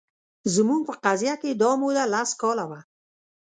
زموږ 0.55 0.81
په 0.87 0.93
قضیه 1.05 1.35
کې 1.41 1.51
دا 1.61 1.71
موده 1.81 2.03
لس 2.13 2.29
کاله 2.41 2.65
وه 2.69 2.79